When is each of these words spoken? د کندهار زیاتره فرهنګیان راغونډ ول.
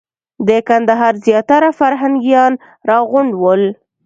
د 0.47 0.49
کندهار 0.67 1.13
زیاتره 1.25 1.69
فرهنګیان 1.79 2.53
راغونډ 2.89 3.31
ول. 3.43 3.63